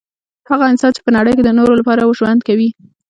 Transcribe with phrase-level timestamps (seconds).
[0.49, 2.69] هغه انسان چي په نړۍ کي د نورو لپاره ژوند کوي